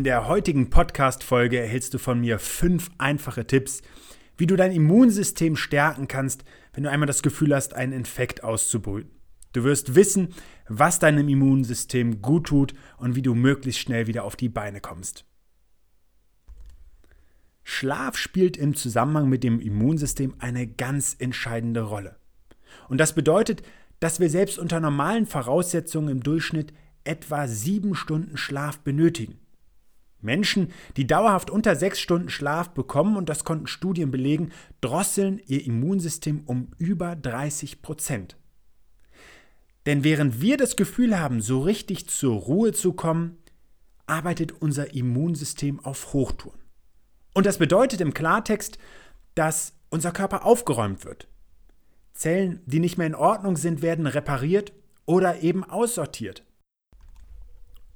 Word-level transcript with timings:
In 0.00 0.04
der 0.04 0.28
heutigen 0.28 0.70
Podcast-Folge 0.70 1.60
erhältst 1.60 1.92
du 1.92 1.98
von 1.98 2.20
mir 2.20 2.38
fünf 2.38 2.90
einfache 2.96 3.46
Tipps, 3.46 3.82
wie 4.38 4.46
du 4.46 4.56
dein 4.56 4.72
Immunsystem 4.72 5.56
stärken 5.56 6.08
kannst, 6.08 6.42
wenn 6.72 6.84
du 6.84 6.90
einmal 6.90 7.06
das 7.06 7.22
Gefühl 7.22 7.54
hast, 7.54 7.74
einen 7.74 7.92
Infekt 7.92 8.42
auszubrüten. 8.42 9.10
Du 9.52 9.62
wirst 9.62 9.94
wissen, 9.94 10.28
was 10.66 11.00
deinem 11.00 11.28
Immunsystem 11.28 12.22
gut 12.22 12.46
tut 12.46 12.72
und 12.96 13.14
wie 13.14 13.20
du 13.20 13.34
möglichst 13.34 13.82
schnell 13.82 14.06
wieder 14.06 14.24
auf 14.24 14.36
die 14.36 14.48
Beine 14.48 14.80
kommst. 14.80 15.26
Schlaf 17.62 18.16
spielt 18.16 18.56
im 18.56 18.74
Zusammenhang 18.74 19.28
mit 19.28 19.44
dem 19.44 19.60
Immunsystem 19.60 20.34
eine 20.38 20.66
ganz 20.66 21.14
entscheidende 21.18 21.82
Rolle. 21.82 22.16
Und 22.88 22.96
das 22.96 23.14
bedeutet, 23.14 23.62
dass 23.98 24.18
wir 24.18 24.30
selbst 24.30 24.58
unter 24.58 24.80
normalen 24.80 25.26
Voraussetzungen 25.26 26.08
im 26.08 26.22
Durchschnitt 26.22 26.72
etwa 27.04 27.46
sieben 27.46 27.94
Stunden 27.94 28.38
Schlaf 28.38 28.78
benötigen. 28.78 29.40
Menschen, 30.22 30.72
die 30.96 31.06
dauerhaft 31.06 31.50
unter 31.50 31.76
sechs 31.76 32.00
Stunden 32.00 32.28
Schlaf 32.28 32.70
bekommen, 32.70 33.16
und 33.16 33.28
das 33.28 33.44
konnten 33.44 33.66
Studien 33.66 34.10
belegen, 34.10 34.52
drosseln 34.80 35.40
ihr 35.46 35.64
Immunsystem 35.64 36.42
um 36.46 36.68
über 36.78 37.16
30 37.16 37.82
Prozent. 37.82 38.36
Denn 39.86 40.04
während 40.04 40.40
wir 40.40 40.56
das 40.56 40.76
Gefühl 40.76 41.18
haben, 41.18 41.40
so 41.40 41.60
richtig 41.60 42.08
zur 42.08 42.36
Ruhe 42.36 42.72
zu 42.72 42.92
kommen, 42.92 43.38
arbeitet 44.06 44.52
unser 44.52 44.94
Immunsystem 44.94 45.80
auf 45.80 46.12
Hochtouren. 46.12 46.60
Und 47.34 47.46
das 47.46 47.58
bedeutet 47.58 48.00
im 48.00 48.12
Klartext, 48.12 48.78
dass 49.34 49.74
unser 49.88 50.12
Körper 50.12 50.44
aufgeräumt 50.44 51.04
wird. 51.04 51.28
Zellen, 52.12 52.60
die 52.66 52.80
nicht 52.80 52.98
mehr 52.98 53.06
in 53.06 53.14
Ordnung 53.14 53.56
sind, 53.56 53.82
werden 53.82 54.06
repariert 54.06 54.72
oder 55.06 55.40
eben 55.40 55.64
aussortiert. 55.64 56.44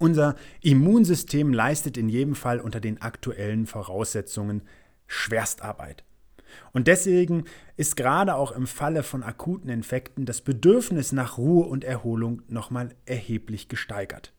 Unser 0.05 0.36
Immunsystem 0.60 1.55
leistet 1.55 1.97
in 1.97 2.10
jedem 2.10 2.34
Fall 2.34 2.60
unter 2.60 2.78
den 2.78 3.00
aktuellen 3.00 3.64
Voraussetzungen 3.64 4.61
Schwerstarbeit. 5.06 6.05
Und 6.74 6.88
deswegen 6.88 7.44
ist 7.78 7.96
gerade 7.96 8.34
auch 8.34 8.52
im 8.52 8.66
Falle 8.66 9.02
von 9.02 9.22
akuten 9.22 9.70
Infekten 9.70 10.27
das 10.27 10.42
Bedürfnis 10.42 11.12
nach 11.12 11.38
Ruhe 11.38 11.64
und 11.64 11.84
Erholung 11.84 12.42
nochmal 12.48 12.91
erheblich 13.06 13.69
gesteigert. 13.69 14.34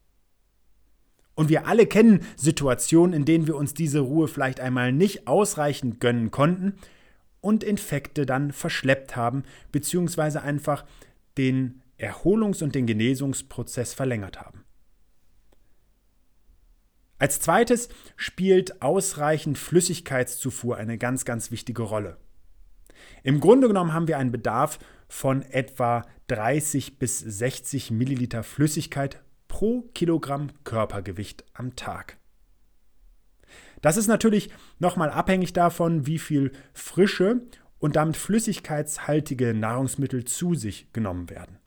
Und 1.33 1.49
wir 1.49 1.65
alle 1.65 1.87
kennen 1.87 2.19
Situationen, 2.35 3.13
in 3.13 3.25
denen 3.25 3.47
wir 3.47 3.55
uns 3.55 3.73
diese 3.73 4.01
Ruhe 4.01 4.27
vielleicht 4.27 4.59
einmal 4.59 4.91
nicht 4.91 5.27
ausreichend 5.27 5.99
gönnen 5.99 6.29
konnten 6.29 6.75
und 7.41 7.63
Infekte 7.63 8.27
dann 8.27 8.51
verschleppt 8.51 9.15
haben, 9.15 9.41
beziehungsweise 9.71 10.43
einfach 10.43 10.85
den 11.39 11.81
Erholungs- 11.97 12.61
und 12.61 12.75
den 12.75 12.85
Genesungsprozess 12.85 13.95
verlängert 13.95 14.39
haben. 14.39 14.64
Als 17.17 17.39
zweites 17.39 17.87
spielt 18.17 18.81
ausreichend 18.81 19.57
Flüssigkeitszufuhr 19.57 20.77
eine 20.77 20.97
ganz, 20.97 21.23
ganz 21.23 21.49
wichtige 21.49 21.83
Rolle. 21.83 22.17
Im 23.23 23.39
Grunde 23.39 23.67
genommen 23.67 23.93
haben 23.93 24.07
wir 24.07 24.17
einen 24.17 24.31
Bedarf 24.31 24.79
von 25.07 25.41
etwa 25.43 26.05
30 26.27 26.99
bis 26.99 27.19
60 27.19 27.91
Milliliter 27.91 28.43
Flüssigkeit 28.43 29.21
pro 29.47 29.83
Kilogramm 29.93 30.49
Körpergewicht 30.63 31.45
am 31.53 31.75
Tag. 31.75 32.17
Das 33.81 33.97
ist 33.97 34.07
natürlich 34.07 34.49
nochmal 34.79 35.09
abhängig 35.09 35.53
davon, 35.53 36.07
wie 36.07 36.19
viel 36.19 36.51
frische 36.73 37.41
und 37.79 37.95
damit 37.95 38.17
flüssigkeitshaltige 38.17 39.53
Nahrungsmittel 39.53 40.25
zu 40.25 40.55
sich 40.55 40.91
genommen 40.91 41.29
werden. 41.29 41.59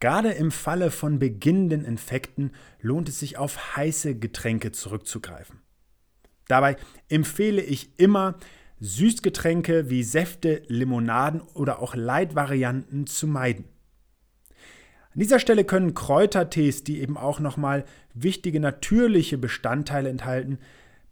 Gerade 0.00 0.30
im 0.30 0.50
Falle 0.50 0.90
von 0.90 1.18
beginnenden 1.18 1.84
Infekten 1.84 2.52
lohnt 2.80 3.10
es 3.10 3.20
sich 3.20 3.36
auf 3.36 3.76
heiße 3.76 4.18
Getränke 4.18 4.72
zurückzugreifen. 4.72 5.60
Dabei 6.48 6.76
empfehle 7.08 7.62
ich 7.62 7.90
immer, 7.98 8.36
Süßgetränke 8.80 9.90
wie 9.90 10.02
Säfte, 10.02 10.62
Limonaden 10.68 11.42
oder 11.52 11.80
auch 11.80 11.94
Leitvarianten 11.94 13.06
zu 13.06 13.26
meiden. 13.26 13.66
An 15.12 15.20
dieser 15.20 15.38
Stelle 15.38 15.64
können 15.64 15.92
Kräutertees, 15.92 16.82
die 16.82 17.00
eben 17.00 17.18
auch 17.18 17.40
nochmal 17.40 17.84
wichtige 18.14 18.58
natürliche 18.58 19.36
Bestandteile 19.36 20.08
enthalten, 20.08 20.58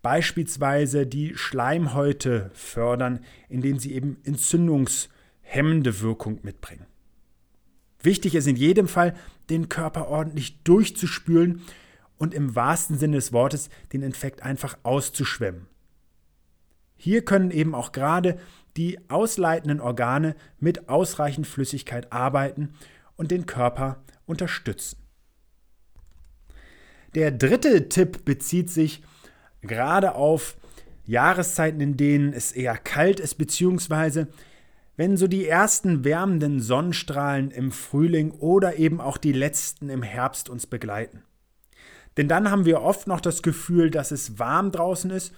beispielsweise 0.01 1.07
die 1.07 1.37
Schleimhäute 1.37 2.51
fördern, 2.55 3.21
indem 3.51 3.79
sie 3.79 3.93
eben 3.93 4.17
entzündungshemmende 4.25 6.01
Wirkung 6.01 6.39
mitbringen. 6.43 6.87
Wichtig 8.03 8.35
ist 8.35 8.47
in 8.47 8.57
jedem 8.57 8.89
Fall, 8.89 9.15
den 9.51 9.69
Körper 9.69 10.09
ordentlich 10.09 10.63
durchzuspülen 10.63 11.63
und 12.17 12.35
im 12.35 12.55
wahrsten 12.55 12.99
Sinne 12.99 13.17
des 13.17 13.33
Wortes 13.33 13.71
den 13.93 14.03
Infekt 14.03 14.43
einfach 14.43 14.79
auszuschwemmen. 14.83 15.67
Hier 16.97 17.25
können 17.25 17.51
eben 17.51 17.75
auch 17.75 17.93
gerade 17.93 18.39
die 18.77 18.99
ausleitenden 19.09 19.81
Organe 19.81 20.35
mit 20.59 20.89
ausreichend 20.89 21.47
Flüssigkeit 21.47 22.13
arbeiten 22.13 22.75
und 23.17 23.31
den 23.31 23.47
Körper 23.47 24.03
unterstützen. 24.27 24.99
Der 27.15 27.31
dritte 27.31 27.89
Tipp 27.89 28.25
bezieht 28.25 28.71
sich 28.71 29.03
gerade 29.61 30.15
auf 30.15 30.57
Jahreszeiten, 31.07 31.81
in 31.81 31.97
denen 31.97 32.33
es 32.33 32.53
eher 32.53 32.77
kalt 32.77 33.19
ist, 33.19 33.37
beziehungsweise 33.37 34.29
wenn 34.99 35.17
so 35.17 35.29
die 35.29 35.47
ersten 35.47 36.05
wärmenden 36.05 36.59
Sonnenstrahlen 36.59 37.53
im 37.53 37.71
Frühling 37.71 38.33
oder 38.33 38.79
eben 38.79 39.01
auch 39.01 39.17
die 39.17 39.33
letzten 39.33 39.91
im 39.91 40.03
Herbst 40.03 40.51
uns 40.51 40.67
begleiten. 40.67 41.23
Denn 42.17 42.27
dann 42.27 42.51
haben 42.51 42.65
wir 42.65 42.83
oft 42.83 43.07
noch 43.07 43.21
das 43.21 43.43
Gefühl, 43.43 43.93
dass 43.93 44.11
es 44.11 44.41
warm 44.41 44.73
draußen 44.73 45.13
ist 45.13 45.33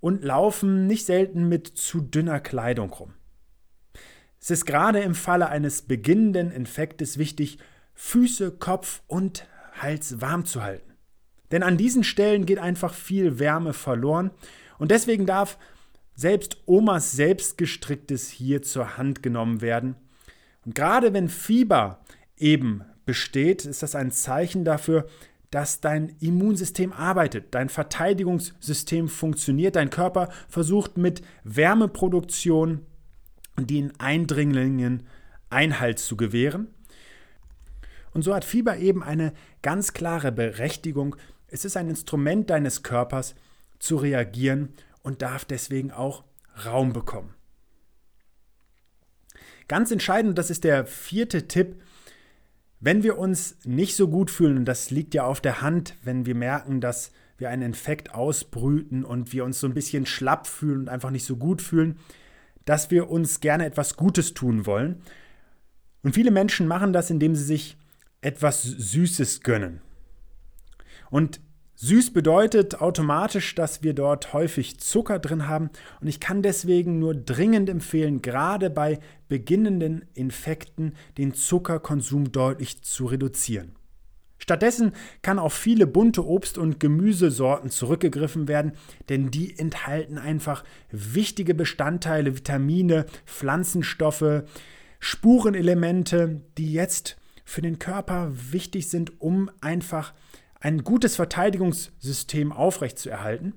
und 0.00 0.24
laufen 0.24 0.86
nicht 0.86 1.04
selten 1.04 1.50
mit 1.50 1.66
zu 1.68 2.00
dünner 2.00 2.40
Kleidung 2.40 2.90
rum. 2.94 3.12
Es 4.40 4.50
ist 4.50 4.64
gerade 4.64 5.00
im 5.00 5.14
Falle 5.14 5.50
eines 5.50 5.82
beginnenden 5.82 6.50
Infektes 6.50 7.18
wichtig, 7.18 7.58
Füße, 7.92 8.52
Kopf 8.52 9.02
und 9.06 9.46
Hals 9.82 10.22
warm 10.22 10.46
zu 10.46 10.62
halten. 10.62 10.94
Denn 11.50 11.62
an 11.62 11.76
diesen 11.76 12.04
Stellen 12.04 12.46
geht 12.46 12.58
einfach 12.58 12.94
viel 12.94 13.38
Wärme 13.38 13.74
verloren 13.74 14.30
und 14.78 14.90
deswegen 14.90 15.26
darf 15.26 15.58
selbst 16.14 16.58
Omas 16.66 17.12
selbstgestricktes 17.12 18.30
hier 18.30 18.62
zur 18.62 18.96
Hand 18.96 19.22
genommen 19.22 19.60
werden. 19.60 19.96
Und 20.64 20.74
gerade 20.74 21.12
wenn 21.12 21.28
Fieber 21.28 22.00
eben 22.36 22.82
besteht, 23.04 23.64
ist 23.64 23.82
das 23.82 23.94
ein 23.94 24.10
Zeichen 24.10 24.64
dafür, 24.64 25.06
dass 25.50 25.80
dein 25.80 26.16
Immunsystem 26.20 26.92
arbeitet, 26.92 27.46
dein 27.52 27.68
Verteidigungssystem 27.68 29.08
funktioniert, 29.08 29.76
dein 29.76 29.90
Körper 29.90 30.30
versucht 30.48 30.96
mit 30.96 31.22
Wärmeproduktion 31.44 32.84
den 33.56 33.92
Eindringlingen 34.00 35.04
Einhalt 35.50 36.00
zu 36.00 36.16
gewähren. 36.16 36.68
Und 38.12 38.22
so 38.22 38.34
hat 38.34 38.44
Fieber 38.44 38.78
eben 38.78 39.02
eine 39.02 39.32
ganz 39.62 39.92
klare 39.92 40.32
Berechtigung. 40.32 41.14
Es 41.46 41.64
ist 41.64 41.76
ein 41.76 41.88
Instrument 41.88 42.50
deines 42.50 42.82
Körpers 42.82 43.36
zu 43.78 43.96
reagieren 43.96 44.70
und 45.04 45.22
darf 45.22 45.44
deswegen 45.44 45.92
auch 45.92 46.24
Raum 46.64 46.92
bekommen. 46.92 47.34
Ganz 49.68 49.92
entscheidend, 49.92 50.36
das 50.36 50.50
ist 50.50 50.64
der 50.64 50.86
vierte 50.86 51.46
Tipp, 51.46 51.80
wenn 52.80 53.02
wir 53.02 53.16
uns 53.16 53.56
nicht 53.64 53.94
so 53.96 54.08
gut 54.08 54.30
fühlen, 54.30 54.58
und 54.58 54.64
das 54.64 54.90
liegt 54.90 55.14
ja 55.14 55.24
auf 55.24 55.40
der 55.40 55.62
Hand, 55.62 55.94
wenn 56.02 56.26
wir 56.26 56.34
merken, 56.34 56.80
dass 56.80 57.12
wir 57.38 57.48
einen 57.50 57.62
Infekt 57.62 58.14
ausbrüten 58.14 59.04
und 59.04 59.32
wir 59.32 59.44
uns 59.44 59.60
so 59.60 59.66
ein 59.66 59.74
bisschen 59.74 60.06
schlapp 60.06 60.46
fühlen 60.46 60.80
und 60.80 60.88
einfach 60.88 61.10
nicht 61.10 61.24
so 61.24 61.36
gut 61.36 61.62
fühlen, 61.62 61.98
dass 62.64 62.90
wir 62.90 63.10
uns 63.10 63.40
gerne 63.40 63.64
etwas 63.64 63.96
Gutes 63.96 64.34
tun 64.34 64.66
wollen. 64.66 65.02
Und 66.02 66.14
viele 66.14 66.30
Menschen 66.30 66.66
machen 66.66 66.92
das, 66.92 67.10
indem 67.10 67.34
sie 67.34 67.44
sich 67.44 67.78
etwas 68.20 68.62
Süßes 68.62 69.42
gönnen. 69.42 69.80
Und 71.10 71.40
Süß 71.76 72.12
bedeutet 72.12 72.80
automatisch, 72.80 73.54
dass 73.56 73.82
wir 73.82 73.94
dort 73.94 74.32
häufig 74.32 74.78
Zucker 74.78 75.18
drin 75.18 75.48
haben 75.48 75.70
und 76.00 76.06
ich 76.06 76.20
kann 76.20 76.40
deswegen 76.40 77.00
nur 77.00 77.14
dringend 77.14 77.68
empfehlen, 77.68 78.22
gerade 78.22 78.70
bei 78.70 79.00
beginnenden 79.28 80.04
Infekten 80.14 80.94
den 81.18 81.34
Zuckerkonsum 81.34 82.30
deutlich 82.30 82.82
zu 82.82 83.06
reduzieren. 83.06 83.74
Stattdessen 84.38 84.92
kann 85.22 85.38
auf 85.38 85.54
viele 85.54 85.86
bunte 85.86 86.24
Obst- 86.24 86.58
und 86.58 86.78
Gemüsesorten 86.78 87.70
zurückgegriffen 87.70 88.46
werden, 88.46 88.72
denn 89.08 89.30
die 89.30 89.58
enthalten 89.58 90.18
einfach 90.18 90.64
wichtige 90.90 91.54
Bestandteile, 91.54 92.36
Vitamine, 92.36 93.06
Pflanzenstoffe, 93.26 94.42
Spurenelemente, 95.00 96.42
die 96.56 96.72
jetzt 96.72 97.16
für 97.44 97.62
den 97.62 97.78
Körper 97.78 98.32
wichtig 98.32 98.88
sind, 98.90 99.20
um 99.20 99.50
einfach 99.60 100.12
ein 100.64 100.82
gutes 100.82 101.16
Verteidigungssystem 101.16 102.50
aufrechtzuerhalten. 102.50 103.52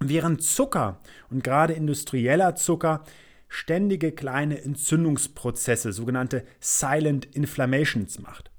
Während 0.00 0.42
Zucker 0.42 1.00
und 1.30 1.44
gerade 1.44 1.72
industrieller 1.72 2.56
Zucker 2.56 3.04
ständige 3.48 4.10
kleine 4.10 4.60
Entzündungsprozesse, 4.60 5.92
sogenannte 5.92 6.44
Silent 6.58 7.26
Inflammations 7.26 8.18
macht. 8.18 8.50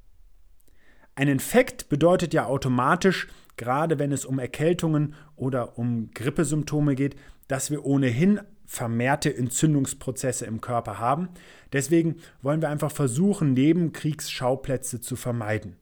Ein 1.15 1.27
Infekt 1.27 1.89
bedeutet 1.89 2.33
ja 2.33 2.45
automatisch, 2.45 3.27
gerade 3.57 3.99
wenn 3.99 4.13
es 4.13 4.23
um 4.23 4.39
Erkältungen 4.39 5.13
oder 5.35 5.77
um 5.77 6.09
Grippesymptome 6.11 6.95
geht, 6.95 7.17
dass 7.49 7.69
wir 7.69 7.83
ohnehin 7.83 8.39
vermehrte 8.65 9.35
Entzündungsprozesse 9.35 10.45
im 10.45 10.61
Körper 10.61 10.99
haben. 10.99 11.27
Deswegen 11.73 12.15
wollen 12.41 12.61
wir 12.61 12.69
einfach 12.69 12.91
versuchen, 12.93 13.51
Nebenkriegsschauplätze 13.51 15.01
zu 15.01 15.17
vermeiden. 15.17 15.75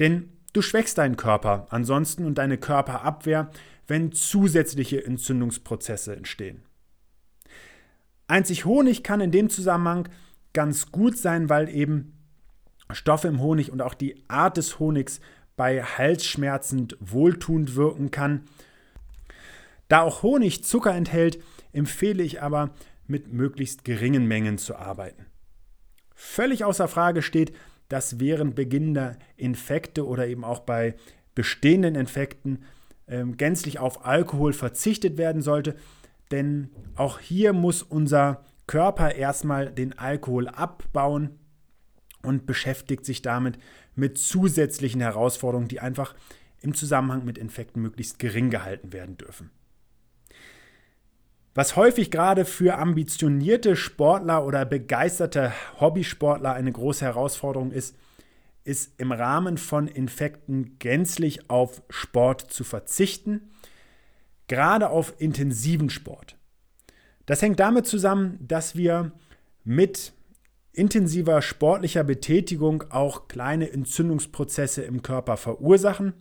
Denn 0.00 0.32
du 0.58 0.62
schwächst 0.62 0.98
deinen 0.98 1.16
Körper 1.16 1.68
ansonsten 1.70 2.24
und 2.24 2.36
deine 2.36 2.58
Körperabwehr, 2.58 3.50
wenn 3.86 4.10
zusätzliche 4.10 5.04
Entzündungsprozesse 5.04 6.16
entstehen. 6.16 6.62
Einzig 8.26 8.64
Honig 8.64 9.04
kann 9.04 9.20
in 9.20 9.30
dem 9.30 9.50
Zusammenhang 9.50 10.08
ganz 10.52 10.90
gut 10.90 11.16
sein, 11.16 11.48
weil 11.48 11.68
eben 11.68 12.12
Stoffe 12.90 13.28
im 13.28 13.40
Honig 13.40 13.70
und 13.70 13.80
auch 13.82 13.94
die 13.94 14.24
Art 14.26 14.56
des 14.56 14.80
Honigs 14.80 15.20
bei 15.56 15.80
Halsschmerzen 15.82 16.88
wohltuend 16.98 17.76
wirken 17.76 18.10
kann. 18.10 18.42
Da 19.86 20.00
auch 20.00 20.22
Honig 20.24 20.64
Zucker 20.64 20.94
enthält, 20.94 21.40
empfehle 21.72 22.24
ich 22.24 22.42
aber, 22.42 22.74
mit 23.06 23.32
möglichst 23.32 23.84
geringen 23.84 24.26
Mengen 24.26 24.58
zu 24.58 24.74
arbeiten. 24.74 25.26
Völlig 26.14 26.64
außer 26.64 26.88
Frage 26.88 27.22
steht, 27.22 27.52
dass 27.88 28.20
während 28.20 28.54
beginnender 28.54 29.16
Infekte 29.36 30.06
oder 30.06 30.26
eben 30.26 30.44
auch 30.44 30.60
bei 30.60 30.94
bestehenden 31.34 31.94
Infekten 31.94 32.64
äh, 33.06 33.24
gänzlich 33.24 33.78
auf 33.78 34.04
Alkohol 34.04 34.52
verzichtet 34.52 35.16
werden 35.18 35.42
sollte, 35.42 35.76
denn 36.30 36.70
auch 36.96 37.18
hier 37.18 37.52
muss 37.52 37.82
unser 37.82 38.44
Körper 38.66 39.14
erstmal 39.14 39.70
den 39.70 39.98
Alkohol 39.98 40.48
abbauen 40.48 41.38
und 42.22 42.46
beschäftigt 42.46 43.06
sich 43.06 43.22
damit 43.22 43.58
mit 43.94 44.18
zusätzlichen 44.18 45.00
Herausforderungen, 45.00 45.68
die 45.68 45.80
einfach 45.80 46.14
im 46.60 46.74
Zusammenhang 46.74 47.24
mit 47.24 47.38
Infekten 47.38 47.80
möglichst 47.80 48.18
gering 48.18 48.50
gehalten 48.50 48.92
werden 48.92 49.16
dürfen. 49.16 49.50
Was 51.58 51.74
häufig 51.74 52.12
gerade 52.12 52.44
für 52.44 52.78
ambitionierte 52.78 53.74
Sportler 53.74 54.46
oder 54.46 54.64
begeisterte 54.64 55.52
Hobbysportler 55.80 56.52
eine 56.52 56.70
große 56.70 57.04
Herausforderung 57.04 57.72
ist, 57.72 57.96
ist 58.62 58.92
im 59.00 59.10
Rahmen 59.10 59.58
von 59.58 59.88
Infekten 59.88 60.78
gänzlich 60.78 61.50
auf 61.50 61.82
Sport 61.90 62.42
zu 62.42 62.62
verzichten, 62.62 63.50
gerade 64.46 64.90
auf 64.90 65.14
intensiven 65.18 65.90
Sport. 65.90 66.36
Das 67.26 67.42
hängt 67.42 67.58
damit 67.58 67.88
zusammen, 67.88 68.38
dass 68.40 68.76
wir 68.76 69.10
mit 69.64 70.12
intensiver 70.72 71.42
sportlicher 71.42 72.04
Betätigung 72.04 72.84
auch 72.90 73.26
kleine 73.26 73.72
Entzündungsprozesse 73.72 74.82
im 74.82 75.02
Körper 75.02 75.36
verursachen. 75.36 76.12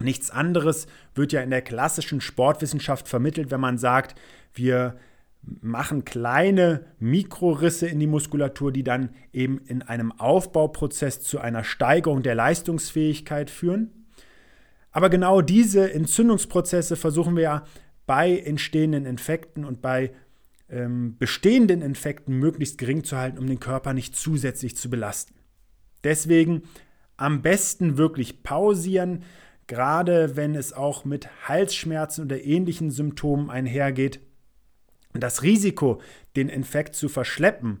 Nichts 0.00 0.30
anderes 0.30 0.86
wird 1.14 1.32
ja 1.32 1.42
in 1.42 1.50
der 1.50 1.62
klassischen 1.62 2.20
Sportwissenschaft 2.20 3.06
vermittelt, 3.06 3.50
wenn 3.50 3.60
man 3.60 3.78
sagt, 3.78 4.18
wir 4.54 4.96
machen 5.42 6.04
kleine 6.04 6.84
Mikrorisse 6.98 7.86
in 7.86 7.98
die 7.98 8.06
Muskulatur, 8.06 8.72
die 8.72 8.84
dann 8.84 9.10
eben 9.32 9.58
in 9.58 9.82
einem 9.82 10.12
Aufbauprozess 10.12 11.20
zu 11.20 11.38
einer 11.38 11.64
Steigerung 11.64 12.22
der 12.22 12.34
Leistungsfähigkeit 12.34 13.50
führen. 13.50 14.06
Aber 14.90 15.08
genau 15.08 15.40
diese 15.40 15.92
Entzündungsprozesse 15.92 16.96
versuchen 16.96 17.36
wir 17.36 17.42
ja 17.42 17.64
bei 18.06 18.38
entstehenden 18.38 19.06
Infekten 19.06 19.64
und 19.64 19.80
bei 19.80 20.12
ähm, 20.68 21.16
bestehenden 21.18 21.82
Infekten 21.82 22.38
möglichst 22.38 22.78
gering 22.78 23.04
zu 23.04 23.16
halten, 23.16 23.38
um 23.38 23.46
den 23.46 23.60
Körper 23.60 23.92
nicht 23.92 24.16
zusätzlich 24.16 24.76
zu 24.76 24.90
belasten. 24.90 25.34
Deswegen 26.04 26.62
am 27.16 27.42
besten 27.42 27.98
wirklich 27.98 28.42
pausieren, 28.42 29.22
gerade 29.70 30.34
wenn 30.34 30.56
es 30.56 30.72
auch 30.72 31.04
mit 31.04 31.28
Halsschmerzen 31.46 32.24
oder 32.24 32.42
ähnlichen 32.42 32.90
Symptomen 32.90 33.50
einhergeht. 33.50 34.18
Das 35.12 35.44
Risiko, 35.44 36.02
den 36.34 36.48
Infekt 36.48 36.96
zu 36.96 37.08
verschleppen 37.08 37.80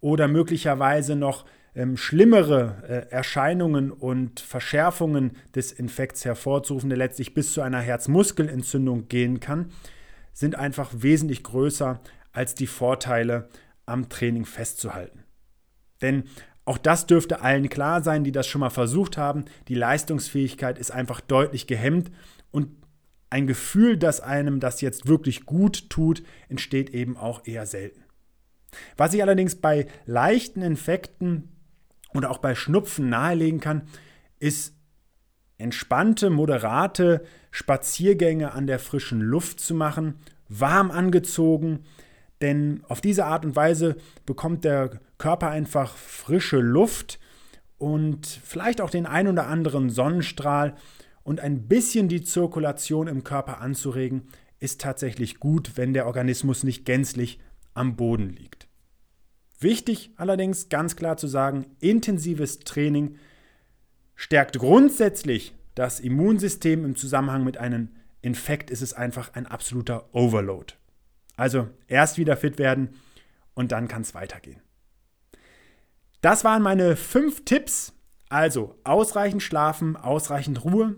oder 0.00 0.28
möglicherweise 0.28 1.16
noch 1.16 1.46
ähm, 1.74 1.96
schlimmere 1.96 2.82
äh, 2.86 3.10
Erscheinungen 3.10 3.90
und 3.90 4.40
Verschärfungen 4.40 5.32
des 5.54 5.72
Infekts 5.72 6.26
hervorzurufen, 6.26 6.90
der 6.90 6.98
letztlich 6.98 7.32
bis 7.32 7.54
zu 7.54 7.62
einer 7.62 7.80
Herzmuskelentzündung 7.80 9.08
gehen 9.08 9.40
kann, 9.40 9.72
sind 10.34 10.56
einfach 10.56 10.90
wesentlich 10.92 11.42
größer 11.42 12.02
als 12.32 12.54
die 12.54 12.66
Vorteile 12.66 13.48
am 13.86 14.10
Training 14.10 14.44
festzuhalten. 14.44 15.24
Denn 16.02 16.24
auch 16.64 16.78
das 16.78 17.06
dürfte 17.06 17.40
allen 17.40 17.68
klar 17.68 18.02
sein, 18.02 18.24
die 18.24 18.32
das 18.32 18.46
schon 18.46 18.60
mal 18.60 18.70
versucht 18.70 19.16
haben. 19.16 19.44
Die 19.68 19.74
Leistungsfähigkeit 19.74 20.78
ist 20.78 20.90
einfach 20.90 21.20
deutlich 21.20 21.66
gehemmt 21.66 22.10
und 22.50 22.68
ein 23.30 23.46
Gefühl, 23.46 23.96
dass 23.96 24.20
einem 24.20 24.60
das 24.60 24.80
jetzt 24.80 25.06
wirklich 25.06 25.46
gut 25.46 25.88
tut, 25.88 26.22
entsteht 26.48 26.90
eben 26.90 27.16
auch 27.16 27.46
eher 27.46 27.66
selten. 27.66 28.02
Was 28.96 29.14
ich 29.14 29.22
allerdings 29.22 29.56
bei 29.56 29.86
leichten 30.06 30.62
Infekten 30.62 31.48
oder 32.12 32.30
auch 32.30 32.38
bei 32.38 32.54
Schnupfen 32.54 33.08
nahelegen 33.08 33.60
kann, 33.60 33.82
ist 34.38 34.74
entspannte, 35.58 36.30
moderate 36.30 37.24
Spaziergänge 37.50 38.52
an 38.52 38.66
der 38.66 38.78
frischen 38.78 39.20
Luft 39.20 39.60
zu 39.60 39.74
machen, 39.74 40.14
warm 40.48 40.90
angezogen, 40.90 41.84
denn 42.40 42.82
auf 42.88 43.00
diese 43.00 43.26
Art 43.26 43.44
und 43.44 43.54
Weise 43.54 43.96
bekommt 44.24 44.64
der 44.64 45.00
Körper 45.20 45.50
einfach 45.50 45.96
frische 45.96 46.56
Luft 46.56 47.20
und 47.78 48.26
vielleicht 48.26 48.80
auch 48.80 48.90
den 48.90 49.06
ein 49.06 49.28
oder 49.28 49.46
anderen 49.46 49.90
Sonnenstrahl 49.90 50.74
und 51.22 51.40
ein 51.40 51.68
bisschen 51.68 52.08
die 52.08 52.22
Zirkulation 52.22 53.06
im 53.06 53.22
Körper 53.22 53.60
anzuregen, 53.60 54.28
ist 54.58 54.80
tatsächlich 54.80 55.38
gut, 55.38 55.76
wenn 55.76 55.92
der 55.92 56.06
Organismus 56.06 56.64
nicht 56.64 56.86
gänzlich 56.86 57.38
am 57.74 57.96
Boden 57.96 58.30
liegt. 58.30 58.66
Wichtig 59.58 60.10
allerdings 60.16 60.70
ganz 60.70 60.96
klar 60.96 61.18
zu 61.18 61.26
sagen, 61.26 61.66
intensives 61.80 62.60
Training 62.60 63.16
stärkt 64.14 64.58
grundsätzlich 64.58 65.54
das 65.74 66.00
Immunsystem 66.00 66.84
im 66.84 66.96
Zusammenhang 66.96 67.44
mit 67.44 67.58
einem 67.58 67.90
Infekt 68.22 68.70
ist 68.70 68.80
es 68.82 68.94
einfach 68.94 69.34
ein 69.34 69.46
absoluter 69.46 70.08
Overload. 70.14 70.74
Also 71.36 71.68
erst 71.88 72.16
wieder 72.16 72.38
fit 72.38 72.58
werden 72.58 72.94
und 73.52 73.72
dann 73.72 73.86
kann 73.86 74.02
es 74.02 74.14
weitergehen. 74.14 74.60
Das 76.20 76.44
waren 76.44 76.62
meine 76.62 76.96
fünf 76.96 77.44
Tipps. 77.44 77.92
Also 78.28 78.76
ausreichend 78.84 79.42
schlafen, 79.42 79.96
ausreichend 79.96 80.64
Ruhe, 80.64 80.94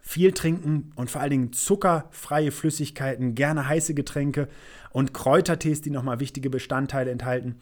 viel 0.00 0.32
trinken 0.32 0.90
und 0.96 1.10
vor 1.10 1.20
allen 1.20 1.30
Dingen 1.30 1.52
zuckerfreie 1.52 2.50
Flüssigkeiten, 2.50 3.34
gerne 3.34 3.68
heiße 3.68 3.92
Getränke 3.92 4.48
und 4.90 5.12
Kräutertees, 5.12 5.82
die 5.82 5.90
nochmal 5.90 6.20
wichtige 6.20 6.48
Bestandteile 6.48 7.10
enthalten. 7.10 7.56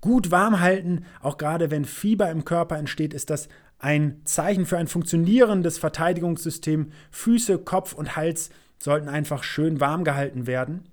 Gut 0.00 0.30
warm 0.30 0.60
halten, 0.60 1.04
auch 1.20 1.36
gerade 1.36 1.70
wenn 1.70 1.84
Fieber 1.84 2.30
im 2.30 2.46
Körper 2.46 2.78
entsteht, 2.78 3.12
ist 3.12 3.28
das 3.28 3.48
ein 3.78 4.22
Zeichen 4.24 4.64
für 4.64 4.78
ein 4.78 4.88
funktionierendes 4.88 5.76
Verteidigungssystem. 5.76 6.92
Füße, 7.10 7.58
Kopf 7.58 7.92
und 7.92 8.16
Hals 8.16 8.48
sollten 8.78 9.08
einfach 9.08 9.42
schön 9.42 9.78
warm 9.80 10.04
gehalten 10.04 10.46
werden. 10.46 10.84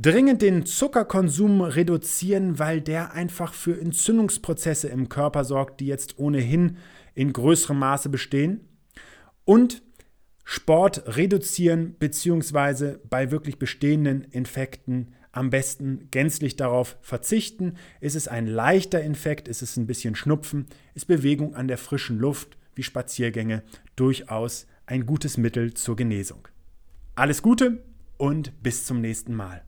Dringend 0.00 0.42
den 0.42 0.64
Zuckerkonsum 0.64 1.60
reduzieren, 1.60 2.60
weil 2.60 2.80
der 2.80 3.14
einfach 3.14 3.52
für 3.52 3.80
Entzündungsprozesse 3.80 4.86
im 4.86 5.08
Körper 5.08 5.42
sorgt, 5.42 5.80
die 5.80 5.86
jetzt 5.86 6.20
ohnehin 6.20 6.76
in 7.16 7.32
größerem 7.32 7.76
Maße 7.76 8.08
bestehen. 8.08 8.60
Und 9.44 9.82
Sport 10.44 11.16
reduzieren 11.16 11.94
bzw. 11.98 12.98
bei 13.10 13.32
wirklich 13.32 13.58
bestehenden 13.58 14.22
Infekten 14.22 15.14
am 15.32 15.50
besten 15.50 16.06
gänzlich 16.12 16.54
darauf 16.54 16.96
verzichten. 17.00 17.74
Ist 18.00 18.14
es 18.14 18.28
ein 18.28 18.46
leichter 18.46 19.02
Infekt, 19.02 19.48
ist 19.48 19.62
es 19.62 19.76
ein 19.76 19.88
bisschen 19.88 20.14
Schnupfen, 20.14 20.66
ist 20.94 21.08
Bewegung 21.08 21.56
an 21.56 21.66
der 21.66 21.76
frischen 21.76 22.20
Luft 22.20 22.56
wie 22.76 22.84
Spaziergänge 22.84 23.64
durchaus 23.96 24.68
ein 24.86 25.06
gutes 25.06 25.38
Mittel 25.38 25.74
zur 25.74 25.96
Genesung. 25.96 26.46
Alles 27.16 27.42
Gute 27.42 27.82
und 28.16 28.62
bis 28.62 28.86
zum 28.86 29.00
nächsten 29.00 29.34
Mal. 29.34 29.67